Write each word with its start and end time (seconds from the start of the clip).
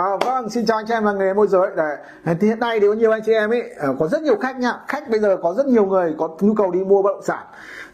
À, 0.00 0.16
vâng, 0.20 0.50
xin 0.50 0.66
chào 0.66 0.76
anh 0.76 0.86
chị 0.88 0.94
em 0.94 1.04
là 1.04 1.12
nghề 1.12 1.34
môi 1.34 1.46
giới. 1.46 1.70
Đấy. 1.76 1.96
Thì 2.40 2.48
hiện 2.48 2.60
nay 2.60 2.80
thì 2.80 2.86
có 2.86 2.92
nhiều 2.92 3.10
anh 3.10 3.22
chị 3.26 3.32
em 3.32 3.50
ấy 3.50 3.70
ờ, 3.78 3.94
có 3.98 4.08
rất 4.08 4.22
nhiều 4.22 4.36
khách 4.36 4.58
nha. 4.58 4.74
Khách 4.88 5.10
bây 5.10 5.20
giờ 5.20 5.36
có 5.42 5.54
rất 5.56 5.66
nhiều 5.66 5.86
người 5.86 6.14
có 6.18 6.28
nhu 6.40 6.54
cầu 6.54 6.70
đi 6.70 6.84
mua 6.84 7.02
bất 7.02 7.10
động 7.10 7.22
sản. 7.22 7.46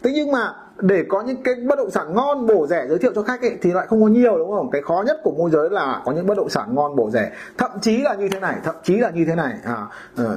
Thế 0.03 0.11
nhưng 0.13 0.31
mà 0.31 0.53
để 0.79 1.03
có 1.09 1.21
những 1.21 1.43
cái 1.43 1.55
bất 1.55 1.75
động 1.77 1.91
sản 1.91 2.13
ngon 2.13 2.47
bổ 2.47 2.67
rẻ 2.67 2.85
giới 2.89 2.97
thiệu 2.97 3.11
cho 3.15 3.23
khách 3.23 3.41
ấy, 3.41 3.57
thì 3.61 3.71
lại 3.71 3.87
không 3.87 4.01
có 4.01 4.07
nhiều 4.07 4.37
đúng 4.37 4.51
không? 4.51 4.69
Cái 4.71 4.81
khó 4.81 5.03
nhất 5.07 5.17
của 5.23 5.31
môi 5.31 5.51
giới 5.51 5.69
là 5.69 6.01
có 6.05 6.11
những 6.11 6.27
bất 6.27 6.37
động 6.37 6.49
sản 6.49 6.75
ngon 6.75 6.95
bổ 6.95 7.09
rẻ. 7.09 7.31
Thậm 7.57 7.71
chí 7.81 7.97
là 7.97 8.13
như 8.13 8.29
thế 8.29 8.39
này, 8.39 8.55
thậm 8.63 8.75
chí 8.83 8.97
là 8.97 9.09
như 9.09 9.25
thế 9.25 9.35
này. 9.35 9.53
À, 9.63 9.85
uh, 10.21 10.27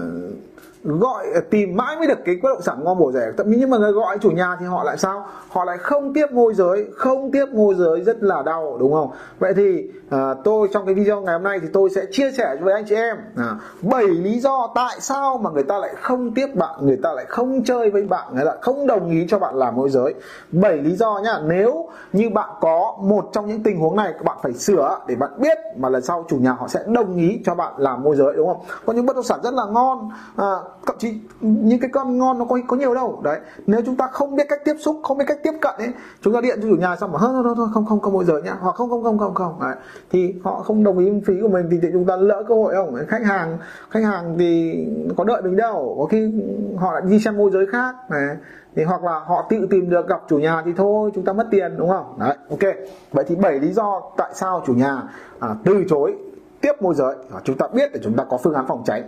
gọi 0.85 1.27
tìm 1.51 1.77
mãi 1.77 1.97
mới 1.97 2.07
được 2.07 2.19
cái 2.25 2.37
bất 2.43 2.49
động 2.49 2.63
sản 2.63 2.85
ngon 2.85 2.99
bổ 2.99 3.13
rẻ. 3.13 3.33
Thậm 3.37 3.53
chí 3.53 3.57
nhưng 3.59 3.71
mà 3.71 3.79
người 3.79 3.93
gọi 3.93 4.19
chủ 4.19 4.31
nhà 4.31 4.57
thì 4.61 4.67
họ 4.67 4.85
lại 4.85 4.99
sao? 4.99 5.27
Họ 5.49 5.65
lại 5.65 5.79
không 5.79 6.15
tiếp 6.15 6.27
môi 6.33 6.55
giới 6.55 6.87
không 6.97 7.31
tiếp 7.33 7.47
môi 7.53 7.75
giới 7.75 8.01
rất 8.01 8.23
là 8.23 8.43
đau 8.43 8.77
đúng 8.81 8.93
không? 8.93 9.11
Vậy 9.39 9.55
thì 9.57 9.91
à, 10.11 10.35
tôi 10.45 10.69
trong 10.73 10.87
cái 10.87 10.95
video 10.95 11.21
ngày 11.21 11.35
hôm 11.35 11.43
nay 11.43 11.59
thì 11.63 11.69
tôi 11.73 11.91
sẽ 11.91 12.03
chia 12.11 12.31
sẻ 12.33 12.57
với 12.61 12.75
anh 12.75 12.85
chị 12.89 12.95
em 12.95 13.17
à, 13.37 13.57
7 13.83 14.05
lý 14.05 14.39
do 14.39 14.73
tại 14.75 14.97
sao 15.01 15.39
mà 15.39 15.51
người 15.51 15.63
ta 15.63 15.79
lại 15.79 15.95
không 16.01 16.35
tiếp 16.35 16.47
bạn 16.55 16.75
người 16.83 16.99
ta 17.03 17.13
lại 17.13 17.25
không 17.29 17.65
chơi 17.65 17.91
với 17.91 18.03
bạn 18.03 18.35
người 18.35 18.45
ta 18.45 18.53
không 18.61 18.87
đồng 18.87 19.11
ý 19.11 19.27
cho 19.29 19.39
bạn 19.39 19.55
làm 19.55 19.77
môi 19.77 19.91
giới. 19.91 20.15
7 20.53 20.77
lý 20.77 20.97
do 20.97 21.21
nhá 21.25 21.39
nếu 21.45 21.89
như 22.13 22.31
bạn 22.31 22.51
có 22.61 22.97
một 23.01 23.29
trong 23.33 23.47
những 23.49 23.63
tình 23.63 23.81
huống 23.81 23.97
này 23.97 24.13
các 24.13 24.25
bạn 24.25 24.39
phải 24.43 24.53
sửa 24.53 24.99
để 25.07 25.15
bạn 25.15 25.31
biết 25.39 25.59
mà 25.77 25.89
lần 25.89 26.03
sau 26.03 26.25
chủ 26.29 26.37
nhà 26.37 26.53
họ 26.53 26.69
sẽ 26.69 26.81
đồng 26.87 27.17
ý 27.17 27.41
cho 27.45 27.55
bạn 27.55 27.73
làm 27.77 28.03
môi 28.03 28.17
giới 28.17 28.33
đúng 28.37 28.49
không? 28.49 28.65
Có 28.87 28.93
những 28.93 29.07
bất 29.07 29.17
động 29.17 29.25
sản 29.25 29.41
rất 29.43 29.55
là 29.55 29.65
ngon 29.65 30.11
à, 30.37 30.57
thậm 30.87 30.97
chí 30.99 31.21
những 31.41 31.81
cái 31.81 31.91
con 31.93 32.19
ngon 32.19 32.39
nó 32.39 32.45
có 32.45 32.59
có 32.69 32.77
nhiều 32.77 32.95
đâu. 32.95 33.21
Đấy 33.25 33.39
nếu 33.67 33.81
chúng 33.87 33.97
ta 33.97 34.07
không 34.07 34.37
biết 34.37 34.47
cách 34.49 34.61
tiếp 34.65 34.75
xúc 34.79 35.01
không 35.03 35.19
biết 35.19 35.25
cách 35.29 35.39
tiếp 35.43 35.53
cận 35.61 35.75
ấy 35.79 35.89
chúng 36.21 36.35
ta 36.35 36.41
điện 36.41 36.59
cho 36.63 36.69
chủ 36.69 36.77
nhà 36.77 36.97
xong 36.97 37.13
mà 37.13 37.19
thôi 37.21 37.31
thôi 37.45 37.55
thôi 37.57 37.69
không 37.75 37.87
không 37.87 38.01
không 38.01 38.13
môi 38.13 38.25
giới 38.25 38.43
nhá. 38.43 38.57
Hoặc 38.61 38.75
không 38.75 38.91
không 38.91 39.03
không 39.03 39.19
không 39.19 39.35
không. 39.35 39.61
Đấy. 39.61 39.75
thì 40.11 40.35
họ 40.45 40.63
không 40.63 40.85
đồng 40.85 40.99
ý 40.99 41.11
phí 41.27 41.35
của 41.43 41.49
mình 41.49 41.69
thì, 41.71 41.79
thì 41.83 41.89
chúng 41.93 42.05
ta 42.05 42.17
lỡ 42.17 42.45
cơ 42.49 42.55
hội 42.55 42.75
không? 42.75 42.97
Khách 43.09 43.25
hàng 43.25 43.59
khách 43.91 44.05
hàng 44.05 44.37
thì 44.39 44.85
có 45.17 45.25
đợi 45.25 45.43
mình 45.43 45.57
đâu. 45.57 45.97
Có 45.99 46.07
khi 46.07 46.33
họ 46.77 46.93
lại 46.93 47.03
đi 47.05 47.19
xem 47.19 47.37
môi 47.37 47.51
giới 47.51 47.67
khác 47.67 47.95
này. 48.11 48.37
Thì 48.77 48.85
hoặc 48.85 49.05
là 49.05 49.21
họ 49.27 49.47
tự 49.51 49.67
tìm 49.71 49.91
được 49.91 50.09
gặp 50.09 50.23
chủ 50.29 50.39
nhà 50.39 50.63
thì 50.65 50.73
thôi 50.77 51.11
chúng 51.15 51.25
ta 51.25 51.33
mất 51.33 51.47
tiền 51.51 51.77
đúng 51.79 51.89
không? 51.89 52.17
Đấy 52.19 52.37
ok. 52.51 52.75
Vậy 53.13 53.25
thì 53.29 53.37
bảy 53.37 53.59
lý 53.59 53.73
do 53.73 54.03
tại 54.17 54.31
sao 54.35 54.63
chủ 54.67 54.75
nhà 54.75 55.03
à, 55.41 55.49
từ 55.65 55.85
chối 55.89 56.15
tiếp 56.61 56.83
môi 56.83 56.95
giới. 56.95 57.15
Chúng 57.45 57.57
ta 57.57 57.67
biết 57.75 57.91
để 57.95 58.01
chúng 58.03 58.17
ta 58.17 58.25
có 58.31 58.39
phương 58.39 58.55
án 58.55 58.65
phòng 58.69 58.83
tránh. 58.87 59.03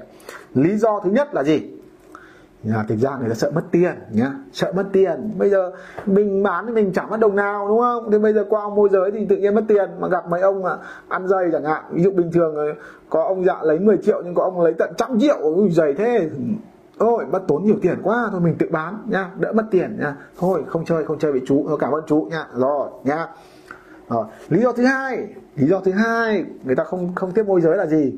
Lý 0.54 0.76
do 0.76 1.00
thứ 1.04 1.10
nhất 1.10 1.34
là 1.34 1.42
gì? 1.42 1.70
Là 2.64 2.84
thực 2.88 2.98
ra 2.98 3.16
người 3.20 3.28
ta 3.28 3.34
sợ 3.34 3.50
mất 3.54 3.62
tiền 3.70 3.94
nhá, 4.12 4.30
sợ 4.52 4.72
mất 4.76 4.84
tiền. 4.92 5.30
Bây 5.38 5.50
giờ 5.50 5.72
mình 6.06 6.42
bán 6.42 6.66
thì 6.66 6.72
mình 6.72 6.92
chẳng 6.94 7.10
mất 7.10 7.20
đồng 7.20 7.36
nào, 7.36 7.68
đúng 7.68 7.80
không? 7.80 8.10
Thế 8.12 8.18
bây 8.18 8.32
giờ 8.32 8.44
qua 8.48 8.62
ông 8.62 8.74
môi 8.74 8.88
giới 8.92 9.10
thì 9.10 9.26
tự 9.26 9.36
nhiên 9.36 9.54
mất 9.54 9.64
tiền. 9.68 9.90
Mà 10.00 10.08
gặp 10.08 10.28
mấy 10.28 10.40
ông 10.40 10.62
mà 10.62 10.76
ăn 11.08 11.28
dày 11.28 11.48
chẳng 11.52 11.64
hạn. 11.64 11.84
Ví 11.90 12.02
dụ 12.02 12.10
bình 12.10 12.32
thường 12.32 12.54
có 13.10 13.24
ông 13.24 13.44
dạ 13.44 13.56
lấy 13.62 13.78
10 13.78 13.96
triệu 13.96 14.22
nhưng 14.24 14.34
có 14.34 14.42
ông 14.42 14.60
lấy 14.60 14.74
tận 14.78 14.92
trăm 14.96 15.20
triệu. 15.20 15.36
Ui 15.40 15.70
dày 15.70 15.94
thế. 15.94 16.30
Ôi, 16.98 17.24
mất 17.32 17.42
tốn 17.48 17.64
nhiều 17.64 17.76
tiền 17.82 17.98
quá. 18.02 18.28
Thôi 18.30 18.40
mình 18.40 18.54
tự 18.58 18.66
bán 18.70 18.98
nha 19.06 19.30
đỡ 19.38 19.52
mất 19.52 19.64
tiền 19.70 19.96
nha 20.00 20.16
thôi, 20.38 20.64
không 20.66 20.84
chơi 20.84 21.04
không 21.04 21.18
chơi 21.18 21.32
với 21.32 21.40
chú. 21.46 21.64
Thôi, 21.68 21.76
cảm 21.80 21.92
ơn 21.92 22.02
chú 22.06 22.28
nha 22.30 22.46
rồi 22.54 22.88
nha 23.04 23.26
rồi. 24.12 24.26
lý 24.48 24.62
do 24.62 24.72
thứ 24.72 24.84
hai 24.84 25.26
lý 25.56 25.66
do 25.66 25.80
thứ 25.80 25.92
hai 25.92 26.44
người 26.64 26.76
ta 26.76 26.84
không 26.84 27.14
không 27.14 27.32
tiếp 27.32 27.46
môi 27.46 27.60
giới 27.60 27.76
là 27.76 27.86
gì? 27.86 28.12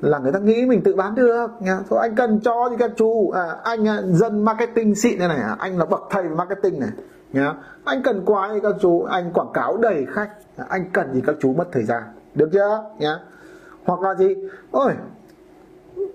Là 0.00 0.18
người 0.18 0.32
ta 0.32 0.38
nghĩ 0.38 0.66
mình 0.66 0.82
tự 0.82 0.94
bán 0.94 1.14
được. 1.14 1.50
Nha 1.60 1.78
thôi 1.90 1.98
anh 2.02 2.14
cần 2.14 2.40
cho 2.44 2.68
thì 2.70 2.76
các 2.78 2.90
chú. 2.96 3.30
À, 3.30 3.56
anh 3.64 3.88
à, 3.88 4.02
dân 4.06 4.44
marketing 4.44 4.94
xịn 4.94 5.18
này. 5.18 5.28
Này 5.28 5.40
anh 5.58 5.78
là 5.78 5.84
bậc 5.84 6.02
thầy 6.10 6.24
marketing 6.28 6.80
này. 6.80 6.90
Nhá 7.32 7.54
anh 7.84 8.02
cần 8.02 8.22
quá 8.26 8.50
thì 8.54 8.60
các 8.62 8.74
chú 8.80 9.02
anh 9.02 9.32
quảng 9.32 9.52
cáo 9.54 9.76
đầy 9.76 10.06
khách. 10.12 10.30
À, 10.56 10.66
anh 10.68 10.90
cần 10.92 11.14
gì 11.14 11.22
các 11.26 11.36
chú 11.40 11.52
mất 11.52 11.64
thời 11.72 11.84
gian. 11.84 12.02
Được 12.34 12.48
chưa? 12.52 12.84
Nhá 12.98 13.18
hoặc 13.84 14.00
là 14.00 14.14
gì? 14.14 14.34
Ôi 14.70 14.92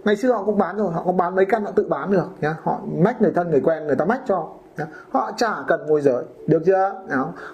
ngày 0.06 0.16
xưa 0.16 0.32
họ 0.32 0.44
cũng 0.44 0.58
bán 0.58 0.78
rồi 0.78 0.92
họ 0.94 1.04
cũng 1.04 1.18
bán 1.18 1.36
mấy 1.36 1.46
căn 1.46 1.66
họ 1.66 1.72
tự 1.72 1.88
bán 1.90 2.12
được. 2.12 2.28
Nhá 2.42 2.56
họ 2.64 2.82
mách 3.04 3.22
người 3.22 3.32
thân 3.36 3.52
người 3.52 3.62
quen 3.62 3.88
người 3.88 3.96
ta 3.96 4.06
mách 4.06 4.22
cho 4.28 4.48
họ 5.12 5.32
chả 5.38 5.56
cần 5.68 5.88
môi 5.88 6.02
giới. 6.02 6.24
Được 6.48 6.62
chưa? 6.66 6.92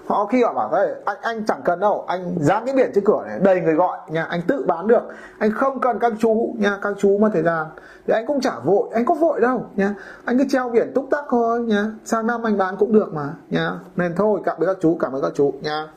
Họ 0.05 0.25
khi 0.25 0.43
họ 0.43 0.53
bảo 0.53 0.71
đây 0.71 0.95
anh 1.05 1.17
anh 1.21 1.45
chẳng 1.45 1.61
cần 1.65 1.79
đâu. 1.79 2.05
Anh 2.07 2.35
dán 2.39 2.65
cái 2.65 2.75
biển 2.75 2.91
trên 2.95 3.03
cửa 3.05 3.23
này, 3.27 3.39
đầy 3.39 3.61
người 3.61 3.73
gọi 3.73 3.97
nha 4.09 4.23
anh 4.23 4.41
tự 4.47 4.65
bán 4.67 4.87
được. 4.87 5.03
Anh 5.39 5.51
không 5.51 5.79
cần 5.79 5.99
các 5.99 6.13
chú 6.19 6.55
nha 6.59 6.77
các 6.81 6.93
chú 6.97 7.17
mất 7.17 7.29
thời 7.33 7.43
gian. 7.43 7.65
Thì 8.07 8.13
anh 8.13 8.25
cũng 8.25 8.41
chả 8.41 8.59
vội. 8.63 8.89
Anh 8.93 9.05
có 9.05 9.13
vội 9.13 9.41
đâu 9.41 9.65
nha 9.75 9.95
anh 10.25 10.37
cứ 10.37 10.43
treo 10.49 10.69
biển 10.69 10.91
túc 10.95 11.07
tắc 11.11 11.23
thôi 11.29 11.59
nha 11.59 11.85
sang 12.05 12.27
năm 12.27 12.43
anh 12.43 12.57
bán 12.57 12.75
cũng 12.79 12.93
được 12.93 13.13
mà 13.13 13.29
nha 13.49 13.71
nên 13.95 14.15
thôi, 14.15 14.41
cảm 14.45 14.57
ơn 14.59 14.67
các 14.67 14.77
chú, 14.81 14.97
cảm 14.99 15.13
ơn 15.13 15.21
các 15.21 15.31
chú 15.35 15.53
nha 15.61 15.87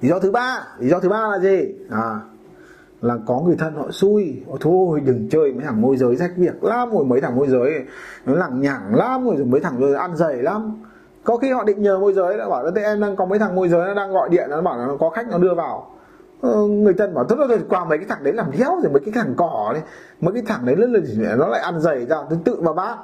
lý 0.00 0.08
do 0.08 0.18
thứ 0.18 0.30
ba, 0.30 0.66
lý 0.78 0.88
do 0.88 1.00
thứ 1.00 1.08
ba 1.08 1.28
là 1.28 1.38
gì? 1.38 1.74
À 1.90 2.20
là 3.02 3.18
có 3.26 3.40
người 3.40 3.56
thân 3.58 3.74
họ 3.74 3.90
xui 3.90 4.42
Ồ, 4.48 4.56
thôi 4.60 5.00
đừng 5.00 5.28
chơi 5.30 5.52
mấy 5.52 5.64
thằng 5.64 5.80
môi 5.80 5.96
giới 5.96 6.16
rách 6.16 6.30
việc 6.36 6.64
lắm 6.64 6.90
rồi 6.92 7.04
mấy 7.04 7.20
thằng 7.20 7.36
môi 7.36 7.48
giới 7.48 7.84
nó 8.26 8.34
lằng 8.34 8.60
nhằng 8.60 8.94
lắm 8.94 9.24
rồi 9.24 9.44
mấy 9.44 9.60
thằng 9.60 9.80
rồi 9.80 9.94
ăn 9.94 10.16
dày 10.16 10.36
lắm. 10.36 10.82
Có 11.24 11.36
khi 11.36 11.50
họ 11.52 11.64
định 11.64 11.82
nhờ 11.82 11.98
môi 11.98 12.12
giới 12.12 12.38
đã 12.38 12.48
bảo 12.48 12.64
là 12.64 12.70
em 12.74 13.00
đang 13.00 13.16
có 13.16 13.24
mấy 13.24 13.38
thằng 13.38 13.54
môi 13.54 13.68
giới 13.68 13.86
nó 13.86 13.94
đang 13.94 14.12
gọi 14.12 14.28
điện 14.28 14.50
nó 14.50 14.62
bảo 14.62 14.78
là 14.78 14.86
nó 14.86 14.96
có 15.00 15.10
khách 15.10 15.28
nó 15.30 15.38
đưa 15.38 15.54
vào. 15.54 15.90
Ờ, 16.40 16.66
người 16.66 16.94
thân 16.94 17.14
bảo 17.14 17.24
thôi 17.24 17.46
rồi 17.48 17.58
qua 17.68 17.84
mấy 17.84 17.98
cái 17.98 18.06
thằng 18.08 18.24
đấy 18.24 18.32
làm 18.32 18.50
đéo 18.58 18.80
rồi 18.82 18.92
mấy 18.92 19.02
cái 19.04 19.12
thằng 19.14 19.34
cỏ 19.36 19.70
đấy 19.72 19.82
mấy 20.20 20.34
cái 20.34 20.42
thằng 20.46 20.64
đấy 20.64 20.76
nó, 20.76 21.36
nó 21.36 21.48
lại 21.48 21.60
ăn 21.60 21.80
dày 21.80 22.06
ra 22.06 22.16
tự 22.44 22.60
mà 22.60 22.72
bác. 22.72 22.96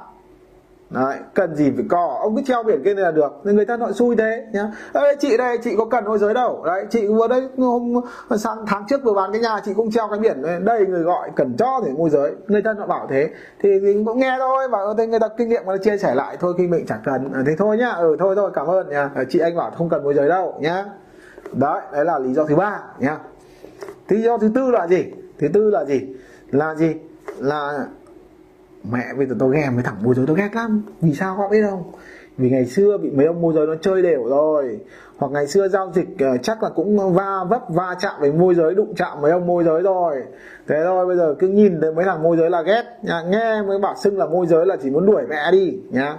Đấy, 0.89 1.17
cần 1.33 1.55
gì 1.55 1.71
phải 1.75 1.85
cò 1.89 2.19
ông 2.21 2.35
cứ 2.35 2.41
treo 2.45 2.63
biển 2.63 2.81
kia 2.83 2.93
này 2.93 3.03
là 3.03 3.11
được. 3.11 3.41
Nên 3.43 3.55
người 3.55 3.65
ta 3.65 3.77
nói 3.77 3.93
xui 3.93 4.15
thế 4.15 4.45
nhá. 4.53 4.71
Ê, 4.93 5.15
chị 5.19 5.37
đây 5.37 5.57
chị 5.63 5.75
có 5.77 5.85
cần 5.85 6.05
môi 6.05 6.17
giới 6.17 6.33
đâu. 6.33 6.63
Đấy 6.65 6.85
chị 6.89 7.07
vừa 7.07 7.27
đấy 7.27 7.49
hôm 7.57 7.93
sang 8.37 8.57
tháng 8.67 8.85
trước 8.89 9.03
vừa 9.03 9.13
bán 9.13 9.31
cái 9.31 9.41
nhà 9.41 9.61
chị 9.65 9.73
cũng 9.73 9.91
treo 9.91 10.07
cái 10.07 10.19
biển 10.19 10.41
này. 10.41 10.59
đây 10.59 10.85
người 10.85 11.03
gọi 11.03 11.29
cần 11.35 11.55
cho 11.57 11.81
thì 11.85 11.91
môi 11.91 12.09
giới. 12.09 12.35
Người 12.47 12.61
ta 12.61 12.73
họ 12.79 12.87
bảo 12.87 13.07
thế. 13.09 13.29
Thì 13.63 13.79
mình 13.79 14.05
cũng 14.05 14.19
nghe 14.19 14.35
thôi 14.39 14.67
bảo 14.67 14.93
thế 14.93 15.07
người 15.07 15.19
ta 15.19 15.27
kinh 15.37 15.49
nghiệm 15.49 15.65
người 15.65 15.77
ta 15.77 15.83
chia 15.83 15.97
sẻ 15.97 16.15
lại. 16.15 16.37
Thôi 16.39 16.53
khi 16.57 16.67
mình 16.67 16.85
chẳng 16.87 17.01
cần. 17.05 17.31
À, 17.33 17.43
thế 17.45 17.55
thôi 17.57 17.77
nhá. 17.77 17.91
Ừ 17.91 18.15
thôi 18.19 18.35
thôi 18.35 18.51
cảm 18.53 18.67
ơn 18.67 18.89
nha 18.89 19.09
chị 19.29 19.39
anh 19.39 19.55
bảo 19.55 19.71
không 19.77 19.89
cần 19.89 20.03
môi 20.03 20.13
giới 20.13 20.29
đâu 20.29 20.55
nhá. 20.59 20.85
Đấy 21.53 21.81
đấy 21.91 22.05
là 22.05 22.19
lý 22.19 22.33
do 22.33 22.45
thứ 22.45 22.55
ba 22.55 22.79
nhá. 22.99 23.17
Lý 24.07 24.21
do 24.21 24.37
thứ 24.37 24.51
tư 24.55 24.71
là 24.71 24.87
gì? 24.87 25.05
Thứ 25.39 25.47
tư 25.53 25.69
là 25.69 25.85
gì? 25.85 26.01
Là 26.51 26.75
gì? 26.75 26.95
Là 27.37 27.85
mẹ, 28.91 29.05
bây 29.17 29.25
giờ 29.25 29.35
tôi 29.39 29.55
ghét 29.55 29.69
với 29.73 29.83
thằng 29.83 29.95
môi 30.03 30.15
giới 30.15 30.25
tôi 30.27 30.37
ghét 30.37 30.49
lắm. 30.53 30.83
Vì 31.01 31.13
sao 31.13 31.35
các 31.37 31.51
biết 31.51 31.61
không? 31.69 31.83
Vì 32.37 32.49
ngày 32.49 32.65
xưa 32.65 32.97
bị 32.97 33.09
mấy 33.09 33.25
ông 33.25 33.41
môi 33.41 33.53
giới 33.53 33.67
nó 33.67 33.75
chơi 33.81 34.01
đều 34.01 34.23
rồi. 34.23 34.79
Hoặc 35.17 35.31
ngày 35.31 35.47
xưa 35.47 35.67
giao 35.67 35.91
dịch 35.95 36.07
ờ, 36.19 36.37
chắc 36.37 36.63
là 36.63 36.69
cũng 36.69 37.13
va 37.13 37.43
vấp, 37.49 37.61
va 37.69 37.95
chạm 37.99 38.13
với 38.19 38.31
môi 38.31 38.55
giới, 38.55 38.75
đụng 38.75 38.93
chạm 38.95 39.21
mấy 39.21 39.31
ông 39.31 39.47
môi 39.47 39.63
giới 39.63 39.81
rồi. 39.81 40.15
Thế 40.67 40.75
thôi, 40.83 41.05
bây 41.05 41.17
giờ 41.17 41.35
cứ 41.39 41.47
nhìn 41.47 41.81
thấy 41.81 41.93
mấy 41.93 42.05
thằng 42.05 42.23
môi 42.23 42.37
giới 42.37 42.49
là 42.49 42.61
ghét 42.61 42.83
nha. 43.01 43.21
Nghe 43.21 43.61
mới 43.61 43.79
bảo 43.79 43.95
xưng 44.03 44.17
là 44.17 44.25
môi 44.25 44.47
giới 44.47 44.65
là 44.65 44.75
chỉ 44.81 44.89
muốn 44.89 45.05
đuổi 45.05 45.23
mẹ 45.29 45.51
đi, 45.51 45.79
nhá 45.91 46.17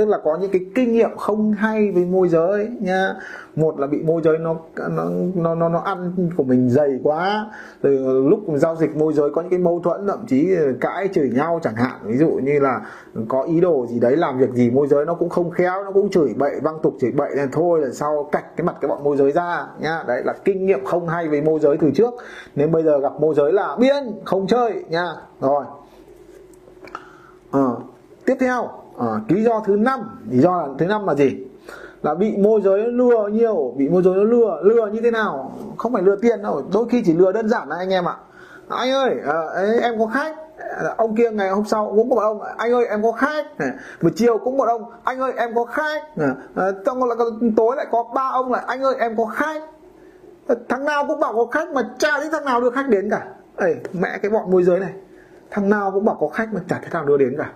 tức 0.00 0.08
là 0.08 0.18
có 0.24 0.38
những 0.40 0.50
cái 0.50 0.60
kinh 0.74 0.92
nghiệm 0.92 1.16
không 1.16 1.52
hay 1.52 1.90
với 1.90 2.04
môi 2.04 2.28
giới 2.28 2.68
nha 2.80 3.14
một 3.56 3.78
là 3.78 3.86
bị 3.86 4.02
môi 4.02 4.22
giới 4.24 4.38
nó 4.38 4.56
nó 4.76 5.04
nó 5.34 5.54
nó, 5.54 5.68
nó 5.68 5.78
ăn 5.78 6.12
của 6.36 6.42
mình 6.42 6.70
dày 6.70 7.00
quá. 7.02 7.50
Rồi 7.82 7.92
lúc 8.30 8.40
giao 8.54 8.76
dịch 8.76 8.96
môi 8.96 9.12
giới 9.12 9.30
có 9.30 9.42
những 9.42 9.50
cái 9.50 9.58
mâu 9.58 9.80
thuẫn 9.80 10.06
thậm 10.06 10.26
chí 10.28 10.48
cãi 10.80 11.08
chửi 11.12 11.30
nhau 11.30 11.60
chẳng 11.62 11.74
hạn. 11.74 12.00
Ví 12.04 12.16
dụ 12.16 12.30
như 12.30 12.60
là 12.60 12.80
có 13.28 13.42
ý 13.42 13.60
đồ 13.60 13.86
gì 13.86 14.00
đấy 14.00 14.16
làm 14.16 14.38
việc 14.38 14.50
gì 14.52 14.70
môi 14.70 14.86
giới 14.86 15.04
nó 15.06 15.14
cũng 15.14 15.28
không 15.28 15.50
khéo 15.50 15.84
nó 15.84 15.90
cũng 15.90 16.10
chửi 16.10 16.34
bậy 16.36 16.60
văng 16.62 16.78
tục 16.82 16.94
chửi 17.00 17.10
bậy 17.10 17.30
nên 17.36 17.48
thôi 17.52 17.80
là 17.80 17.88
sau 17.92 18.28
cạch 18.32 18.56
cái 18.56 18.64
mặt 18.64 18.76
cái 18.80 18.88
bọn 18.88 19.04
môi 19.04 19.16
giới 19.16 19.32
ra 19.32 19.66
nha 19.80 20.04
đấy 20.06 20.22
là 20.24 20.34
kinh 20.44 20.66
nghiệm 20.66 20.84
không 20.84 21.08
hay 21.08 21.28
với 21.28 21.42
môi 21.42 21.60
giới 21.60 21.76
từ 21.76 21.90
trước. 21.94 22.14
Nên 22.56 22.72
bây 22.72 22.82
giờ 22.82 22.98
gặp 22.98 23.12
môi 23.20 23.34
giới 23.34 23.52
là 23.52 23.76
biên 23.80 24.20
không 24.24 24.46
chơi 24.46 24.84
nha 24.88 25.12
rồi. 25.40 25.64
À, 27.50 27.68
tiếp 28.24 28.36
theo 28.40 28.68
à, 29.00 29.20
lý 29.28 29.44
do 29.44 29.62
thứ 29.66 29.76
năm. 29.76 30.00
Lý 30.30 30.38
do 30.38 30.56
là 30.56 30.68
thứ 30.78 30.86
năm 30.86 31.06
là 31.06 31.14
gì? 31.14 31.46
Là 32.02 32.14
bị 32.14 32.36
môi 32.36 32.60
giới 32.62 32.80
lừa 32.80 33.28
nhiều. 33.32 33.74
Bị 33.76 33.88
môi 33.88 34.02
giới 34.02 34.14
nó 34.14 34.22
lừa 34.22 34.60
lừa 34.62 34.86
như 34.86 35.00
thế 35.00 35.10
nào? 35.10 35.52
Không 35.78 35.92
phải 35.92 36.02
lừa 36.02 36.16
tiền 36.16 36.42
đâu. 36.42 36.62
Đôi 36.72 36.88
khi 36.88 37.02
chỉ 37.04 37.14
lừa 37.14 37.32
đơn 37.32 37.48
giản 37.48 37.68
là 37.68 37.76
anh 37.76 37.90
em 37.90 38.08
ạ. 38.08 38.16
Anh 38.68 38.90
ơi 38.90 39.14
à, 39.26 39.34
em 39.82 39.98
có 39.98 40.06
khách. 40.06 40.36
Ờ, 40.76 40.94
ông 40.96 41.16
kia 41.16 41.30
ngày 41.30 41.50
hôm 41.50 41.64
sau 41.64 41.86
cũng 41.86 42.10
có 42.10 42.16
một 42.16 42.22
ông 42.22 42.40
anh 42.56 42.72
ơi 42.72 42.86
em 42.86 43.02
có 43.02 43.12
khách. 43.12 43.46
Buổi 44.02 44.12
chiều 44.16 44.38
cũng 44.38 44.56
một 44.56 44.68
ông 44.68 44.82
anh 45.04 45.20
ơi 45.20 45.32
em 45.36 45.54
có 45.54 45.64
khách. 45.64 46.02
Trong 46.86 47.04
là 47.04 47.14
tối 47.56 47.76
lại 47.76 47.86
có 47.90 48.04
ba 48.14 48.30
ông 48.32 48.52
lại 48.52 48.62
anh 48.66 48.82
ơi 48.82 48.94
em 48.98 49.16
có 49.16 49.24
khách. 49.24 49.62
Thằng 50.68 50.84
nào 50.84 51.04
cũng 51.08 51.20
bảo 51.20 51.32
có 51.32 51.46
khách 51.46 51.68
mà 51.72 51.90
chả 51.98 52.18
thấy 52.18 52.28
thằng 52.32 52.44
nào 52.44 52.60
đưa 52.60 52.70
khách 52.70 52.88
đến 52.88 53.10
cả. 53.10 53.26
Ê, 53.56 53.74
mẹ 53.92 54.18
cái 54.22 54.30
bọn 54.30 54.50
môi 54.50 54.62
giới 54.62 54.80
này. 54.80 54.92
Thằng 55.50 55.70
nào 55.70 55.90
cũng 55.90 56.04
bảo 56.04 56.16
có 56.20 56.28
khách 56.28 56.52
mà 56.52 56.60
chả 56.68 56.78
thấy 56.78 56.88
thằng 56.90 57.06
đưa 57.06 57.16
đến 57.16 57.34
cả 57.38 57.52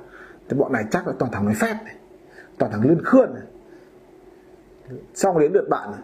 thì 0.48 0.56
bọn 0.56 0.72
này 0.72 0.84
chắc 0.90 1.06
là 1.06 1.12
toàn 1.18 1.32
thằng 1.32 1.44
nói 1.44 1.54
phép 1.54 1.76
này 1.84 1.94
toàn 2.58 2.72
thằng 2.72 2.82
lươn 2.82 3.04
khươn 3.04 3.34
này. 3.34 3.42
Xong 5.14 5.38
đến 5.38 5.52
lượt 5.52 5.68
bạn 5.68 5.90
này 5.90 6.00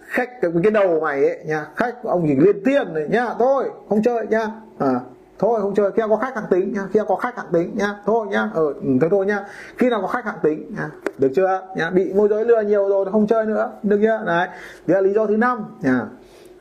khách 0.00 0.40
cái, 0.42 0.50
cái 0.62 0.72
đầu 0.72 1.00
mày 1.00 1.28
ấy 1.28 1.44
nha 1.44 1.66
khách 1.76 2.04
ông 2.04 2.28
gì 2.28 2.36
liên 2.36 2.64
tiên 2.64 2.94
này 2.94 3.08
nha 3.08 3.34
thôi 3.38 3.70
không 3.88 4.02
chơi 4.02 4.26
nha. 4.26 4.50
À, 4.78 5.00
thôi 5.38 5.60
không 5.60 5.74
chơi 5.74 5.92
khi 5.92 5.98
nào 5.98 6.08
có 6.08 6.16
khách 6.16 6.34
hạng 6.34 6.46
tính 6.50 6.72
nha 6.72 6.86
khi 6.92 6.98
nào 6.98 7.06
có 7.08 7.16
khách 7.16 7.36
hạng 7.36 7.46
tính 7.52 7.70
nha 7.74 7.94
thôi 8.06 8.26
nha 8.30 8.50
ờ 8.54 8.66
ừ, 8.66 8.82
thế 9.00 9.08
thôi 9.10 9.26
nha. 9.26 9.44
Khi 9.78 9.90
nào 9.90 10.00
có 10.02 10.06
khách 10.06 10.24
hạng 10.24 10.38
tính 10.42 10.74
nha 10.76 10.90
được 11.18 11.28
chưa? 11.36 11.62
Nha 11.76 11.90
bị 11.90 12.12
môi 12.12 12.28
giới 12.28 12.44
lừa 12.44 12.60
nhiều 12.60 12.88
rồi 12.88 13.06
không 13.12 13.26
chơi 13.26 13.46
nữa 13.46 13.72
được 13.82 13.98
chưa? 14.02 14.22
Đấy 14.26 14.48
đây 14.86 14.94
là 14.94 15.00
lý 15.00 15.12
do 15.12 15.26
thứ 15.26 15.36
năm 15.36 15.64
nha. 15.80 16.06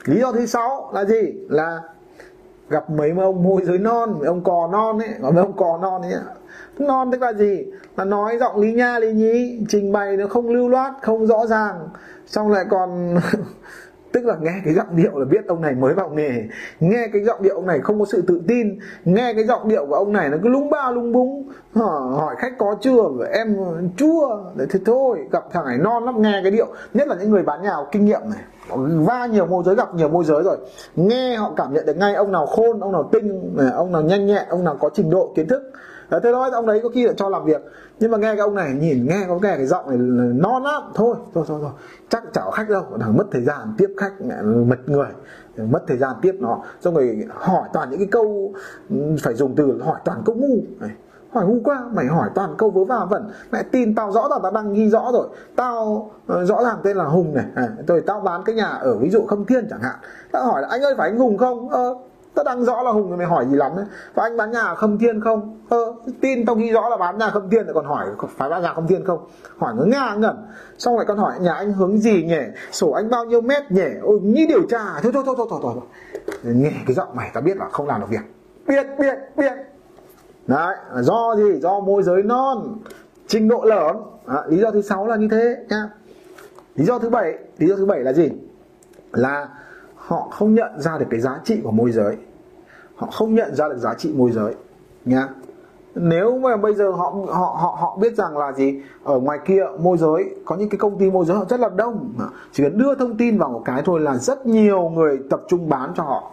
Lý 0.06 0.20
do 0.20 0.32
thứ 0.32 0.46
sáu 0.46 0.92
là 0.94 1.06
gì? 1.06 1.34
Là 1.50 1.82
gặp 2.70 2.90
mấy 2.90 3.14
ông 3.18 3.44
môi 3.44 3.62
giới 3.66 3.78
non 3.78 4.16
mấy 4.20 4.28
ông 4.28 4.44
cò 4.44 4.70
non 4.72 5.00
ấy 5.00 5.10
mấy 5.20 5.44
ông 5.44 5.54
cò 5.58 5.80
non 5.82 6.02
ấy 6.02 6.14
non 6.80 7.12
tức 7.12 7.22
là 7.22 7.34
gì? 7.34 7.66
Là 7.98 8.06
nói 8.06 8.38
giọng 8.40 8.60
lý 8.60 8.74
nha, 8.74 9.00
lý 9.00 9.12
nhí, 9.14 9.60
trình 9.70 9.92
bày 9.92 10.18
nó 10.18 10.28
không 10.28 10.50
lưu 10.50 10.70
loát, 10.70 10.94
không 11.02 11.28
rõ 11.28 11.46
ràng. 11.46 11.90
Xong 12.28 12.52
lại 12.52 12.66
còn 12.70 13.16
tức 14.16 14.26
là 14.26 14.36
nghe 14.42 14.62
cái 14.66 14.74
giọng 14.74 14.96
điệu 14.96 15.20
là 15.20 15.26
biết 15.26 15.48
ông 15.48 15.62
này 15.62 15.76
mới 15.76 15.94
vào 15.94 16.10
nghề. 16.10 16.44
Nghe 16.80 17.08
cái 17.14 17.24
giọng 17.24 17.42
điệu 17.42 17.56
ông 17.56 17.66
này 17.66 17.80
không 17.80 18.00
có 18.00 18.06
sự 18.06 18.24
tự 18.28 18.42
tin. 18.48 18.80
Nghe 19.06 19.34
cái 19.34 19.44
giọng 19.44 19.68
điệu 19.68 19.86
của 19.86 19.96
ông 19.96 20.14
này 20.14 20.30
nó 20.30 20.38
cứ 20.44 20.50
lúng 20.50 20.70
ba 20.70 20.92
lung 20.92 21.12
búng. 21.12 21.50
Hỏi 21.74 22.36
khách 22.38 22.54
có 22.58 22.76
chưa? 22.82 23.04
Em 23.34 23.58
chua 23.98 24.40
thế 24.70 24.80
thôi, 24.86 25.20
gặp 25.32 25.44
thằng 25.52 25.66
này 25.66 25.78
non 25.78 26.06
lắm, 26.06 26.22
nghe 26.22 26.40
cái 26.44 26.52
điệu. 26.52 26.68
Nhất 26.94 27.08
là 27.08 27.16
những 27.16 27.32
người 27.32 27.44
bán 27.44 27.62
nhà 27.62 27.74
kinh 27.92 28.06
nghiệm 28.06 28.22
này. 28.24 28.44
Va 29.06 29.26
nhiều 29.26 29.46
môi 29.46 29.64
giới, 29.66 29.76
gặp 29.76 29.96
nhiều 29.96 30.10
môi 30.10 30.24
giới 30.24 30.44
rồi. 30.44 30.58
Nghe 30.96 31.36
họ 31.36 31.54
cảm 31.58 31.74
nhận 31.74 31.86
được 31.86 31.98
ngay 31.98 32.14
ông 32.14 32.32
nào 32.32 32.46
khôn, 32.46 32.80
ông 32.80 32.92
nào 32.92 33.10
tinh, 33.12 33.58
ông 33.74 33.92
nào 33.92 34.02
nhanh 34.02 34.26
nhẹn, 34.26 34.44
ông 34.50 34.64
nào 34.64 34.78
có 34.80 34.90
trình 34.94 35.10
độ, 35.10 35.34
kiến 35.36 35.48
thức. 35.48 35.72
Đấy, 36.10 36.22
thế 36.24 36.30
thôi 36.34 36.50
ông 36.54 36.66
đấy 36.66 36.80
có 36.84 36.90
khi 36.90 37.06
lại 37.06 37.14
cho 37.18 37.30
làm 37.30 37.46
việc. 37.46 37.62
Nhưng 38.00 38.12
mà 38.12 38.18
nghe 38.18 38.28
cái 38.28 38.40
ông 38.40 38.56
này 38.56 38.74
nhìn 38.74 39.06
nghe 39.06 39.26
có 39.28 39.40
nghe 39.42 39.56
cái 39.58 39.66
giọng 39.66 39.90
này 39.90 39.98
non 40.36 40.64
lắm. 40.64 40.84
Thôi 40.96 41.16
thôi 41.34 41.44
thôi 41.48 41.60
thôi. 41.62 41.72
Chắc 42.10 42.24
chả 42.34 42.42
khách 42.54 42.70
đâu 42.70 42.84
thằng 43.00 43.18
mất 43.18 43.26
thời 43.32 43.44
gian 43.44 43.74
tiếp 43.78 43.94
khách 43.98 44.14
mệt 44.44 44.80
người. 44.86 45.08
Mất 45.58 45.84
thời 45.88 45.98
gian 45.98 46.16
tiếp 46.22 46.36
nó. 46.40 46.60
Xong 46.82 46.96
rồi 46.96 47.26
hỏi 47.30 47.70
toàn 47.74 47.90
những 47.90 48.00
cái 48.00 48.08
câu 48.12 48.54
ừ, 48.90 48.96
phải 49.22 49.34
dùng 49.34 49.56
từ 49.56 49.82
hỏi 49.86 50.00
toàn 50.06 50.22
câu 50.26 50.36
ngu. 50.36 50.58
Này 50.80 50.92
hỏi 51.32 51.46
ngu 51.48 51.60
quá 51.64 51.84
mày 51.94 52.06
hỏi 52.06 52.30
toàn 52.36 52.56
câu 52.58 52.70
vớ 52.70 52.84
va 52.84 53.06
vẩn. 53.10 53.30
Mẹ 53.52 53.64
tin 53.72 53.96
tao 53.96 54.12
rõ 54.12 54.28
là 54.28 54.40
tao 54.44 54.52
đang 54.52 54.74
ghi 54.74 54.90
rõ 54.90 55.10
rồi. 55.14 55.28
Tao 55.56 56.12
uh, 56.34 56.48
rõ 56.48 56.64
ràng 56.64 56.78
tên 56.84 56.98
là 56.98 57.04
hùng 57.04 57.34
này. 57.34 57.46
À, 57.56 57.70
rồi 57.88 58.02
tao 58.02 58.20
bán 58.20 58.44
cái 58.46 58.56
nhà 58.56 58.68
ở 58.68 58.98
ví 58.98 59.10
dụ 59.10 59.26
không 59.28 59.46
thiên 59.46 59.68
chẳng 59.70 59.82
hạn. 59.82 59.96
Tao 60.32 60.46
hỏi 60.46 60.62
là 60.62 60.68
anh 60.72 60.82
ơi 60.82 60.94
phải 60.98 61.10
anh 61.10 61.20
hùng 61.20 61.38
không? 61.38 61.70
Ờ, 61.70 61.96
ta 62.36 62.44
đang 62.44 62.66
rõ 62.66 62.84
là 62.84 62.92
hùng 62.92 63.08
thì 63.10 63.16
mày 63.18 63.28
hỏi 63.28 63.46
gì 63.46 63.56
lắm 63.56 63.72
đấy 63.76 63.86
và 64.14 64.24
anh 64.24 64.38
bán 64.38 64.52
nhà 64.52 64.62
ở 64.62 64.76
khâm 64.76 64.98
thiên 64.98 65.22
không? 65.22 65.60
Ờ, 65.70 65.94
tin 66.22 66.46
tao 66.46 66.56
ghi 66.56 66.72
rõ 66.72 66.90
là 66.90 66.98
bán 66.98 67.18
nhà 67.18 67.30
khâm 67.30 67.50
thiên 67.50 67.66
lại 67.66 67.74
còn 67.74 67.86
hỏi 67.86 68.06
phải 68.38 68.50
bán 68.50 68.62
nhà 68.62 68.74
khâm 68.74 68.88
thiên 68.88 69.06
không? 69.06 69.20
Hỏi 69.58 69.74
nó 69.78 69.84
nga 69.86 70.16
ngẩn. 70.16 70.38
Xong 70.78 70.96
lại 70.98 71.06
còn 71.08 71.18
hỏi 71.18 71.34
nhà 71.40 71.54
anh 71.54 71.74
hướng 71.74 71.98
gì 71.98 72.24
nhỉ? 72.24 72.42
Sổ 72.72 72.92
anh 72.92 73.10
bao 73.10 73.26
nhiêu 73.26 73.42
mét 73.42 73.72
nhỉ? 73.72 73.88
Ôi 74.02 74.20
như 74.24 74.46
điều 74.50 74.62
tra. 74.70 75.00
Thôi 75.04 75.12
thôi 75.14 75.24
thôi 75.26 75.36
thôi 75.38 75.48
thôi, 75.50 75.60
thôi. 75.64 75.74
nghe 76.44 76.72
cái 76.86 76.94
giọng 76.96 77.10
mày 77.14 77.32
tao 77.34 77.44
biết 77.44 77.58
là 77.58 77.70
không 77.72 77.88
làm 77.88 78.02
được 78.02 78.08
việc. 78.10 78.22
Biết 78.68 78.86
biết 79.00 79.18
biết. 79.38 79.54
Đấy 80.48 80.76
do 81.02 81.36
gì? 81.36 81.60
Do 81.62 81.80
môi 81.80 82.04
giới 82.04 82.24
non. 82.24 82.78
Trình 83.28 83.48
độ 83.48 83.64
lởm 83.64 83.96
à, 84.26 84.44
lý 84.48 84.58
do 84.58 84.72
thứ 84.72 84.82
sáu 84.82 85.08
là 85.08 85.16
như 85.16 85.28
thế 85.32 85.56
nhá. 85.70 85.90
Lý 86.76 86.86
do 86.86 87.00
thứ 87.00 87.10
bảy 87.10 87.38
lý 87.58 87.68
do 87.68 87.76
thứ 87.76 87.86
bảy 87.86 88.00
là 88.00 88.14
gì? 88.14 88.30
Là 89.12 89.48
họ 90.06 90.28
không 90.32 90.54
nhận 90.54 90.82
ra 90.82 90.98
được 90.98 91.06
cái 91.10 91.20
giá 91.20 91.40
trị 91.44 91.60
của 91.64 91.72
môi 91.72 91.92
giới. 91.92 92.18
Họ 92.96 93.08
không 93.12 93.36
nhận 93.36 93.56
ra 93.56 93.70
được 93.70 93.78
giá 93.78 93.94
trị 93.94 94.14
môi 94.16 94.32
giới 94.32 94.54
nhá 95.06 95.28
nếu 95.96 96.38
mà 96.38 96.58
bây 96.58 96.74
giờ 96.74 96.92
họ 96.92 97.16
họ 97.28 97.58
họ 97.62 97.78
họ 97.80 97.98
biết 98.02 98.16
rằng 98.16 98.38
là 98.38 98.52
gì? 98.52 98.82
Ở 99.04 99.20
ngoài 99.20 99.40
kia 99.46 99.66
môi 99.80 99.98
giới 99.98 100.36
có 100.46 100.56
những 100.56 100.70
cái 100.70 100.78
công 100.78 100.98
ty 100.98 101.12
môi 101.12 101.26
giới 101.26 101.38
họ 101.38 101.46
rất 101.50 101.60
là 101.60 101.70
đông. 101.76 102.14
Chỉ 102.52 102.64
cần 102.64 102.78
đưa 102.78 102.96
thông 102.96 103.18
tin 103.18 103.38
vào 103.38 103.50
một 103.50 103.62
cái 103.66 103.82
thôi 103.86 104.00
là 104.00 104.18
rất 104.18 104.46
nhiều 104.46 104.90
người 104.90 105.20
tập 105.30 105.42
trung 105.48 105.70
bán 105.70 105.92
cho 105.96 106.04
họ. 106.04 106.32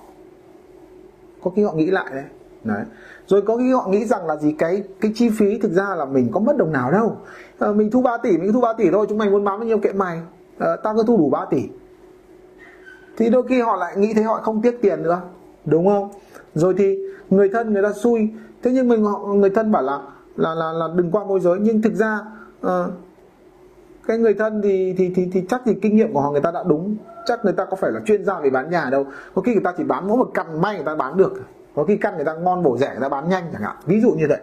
Có 1.44 1.50
khi 1.56 1.64
họ 1.64 1.72
nghĩ 1.72 1.86
lại 1.86 2.06
đấy. 2.10 2.24
Đấy. 2.64 2.84
Rồi 3.26 3.42
có 3.42 3.56
khi 3.56 3.72
họ 3.72 3.88
nghĩ 3.88 4.04
rằng 4.04 4.26
là 4.26 4.36
gì? 4.36 4.54
Cái 4.58 4.82
cái 5.00 5.12
chi 5.14 5.30
phí 5.30 5.58
thực 5.58 5.72
ra 5.72 5.94
là 5.94 6.04
mình 6.04 6.28
có 6.32 6.40
mất 6.40 6.56
đồng 6.56 6.72
nào 6.72 6.90
đâu. 6.90 7.16
À, 7.58 7.72
mình 7.72 7.90
thu 7.90 8.02
3 8.02 8.16
tỷ 8.16 8.38
mình 8.38 8.52
thu 8.52 8.60
3 8.60 8.72
tỷ 8.72 8.90
thôi 8.90 9.06
chúng 9.08 9.18
mày 9.18 9.30
muốn 9.30 9.44
bán 9.44 9.58
bao 9.58 9.66
nhiêu 9.68 9.78
kệ 9.78 9.92
mày? 9.92 10.20
À, 10.58 10.76
tao 10.82 10.94
cứ 10.96 11.02
thu 11.06 11.16
đủ 11.16 11.30
3 11.30 11.44
tỷ 11.50 11.68
thì 13.16 13.30
đôi 13.30 13.42
khi 13.48 13.60
họ 13.60 13.76
lại 13.76 13.96
nghĩ 13.96 14.14
thế 14.14 14.22
họ 14.22 14.40
không 14.42 14.62
tiếc 14.62 14.82
tiền 14.82 15.02
nữa 15.02 15.20
đúng 15.64 15.86
không? 15.86 16.10
Rồi 16.54 16.74
thì 16.78 16.98
người 17.30 17.48
thân 17.48 17.72
người 17.72 17.82
ta 17.82 17.92
xui 17.92 18.30
thế 18.62 18.70
nhưng 18.74 18.88
mình 18.88 19.04
họ 19.04 19.18
người 19.18 19.50
thân 19.50 19.72
bảo 19.72 19.82
là 19.82 19.98
là 20.36 20.54
là, 20.54 20.72
là 20.72 20.88
đừng 20.94 21.10
qua 21.10 21.24
môi 21.24 21.40
giới. 21.40 21.58
Nhưng 21.60 21.82
thực 21.82 21.94
ra 21.94 22.18
uh, 22.66 22.70
cái 24.06 24.18
người 24.18 24.34
thân 24.34 24.62
thì, 24.62 24.94
thì 24.98 25.12
thì 25.14 25.28
thì 25.32 25.44
chắc 25.48 25.62
thì 25.64 25.74
kinh 25.82 25.96
nghiệm 25.96 26.12
của 26.12 26.20
họ 26.20 26.30
người 26.30 26.40
ta 26.40 26.50
đã 26.50 26.64
đúng. 26.66 26.96
Chắc 27.26 27.44
người 27.44 27.52
ta 27.52 27.64
có 27.64 27.76
phải 27.76 27.92
là 27.92 28.00
chuyên 28.06 28.24
gia 28.24 28.40
về 28.40 28.50
bán 28.50 28.70
nhà 28.70 28.88
đâu. 28.90 29.06
Có 29.34 29.42
khi 29.42 29.52
người 29.52 29.62
ta 29.64 29.72
chỉ 29.76 29.84
bán 29.84 30.08
mỗi 30.08 30.16
một 30.16 30.30
căn 30.34 30.60
may 30.60 30.74
người 30.74 30.84
ta 30.84 30.94
bán 30.94 31.16
được. 31.16 31.32
Có 31.74 31.84
khi 31.84 31.96
căn 31.96 32.16
người 32.16 32.24
ta 32.24 32.34
ngon 32.34 32.62
bổ 32.62 32.78
rẻ 32.78 32.88
người 32.90 33.00
ta 33.00 33.08
bán 33.08 33.28
nhanh 33.28 33.44
chẳng 33.52 33.62
hạn. 33.62 33.76
Ví 33.86 34.00
dụ 34.00 34.12
như 34.12 34.26
vậy 34.28 34.40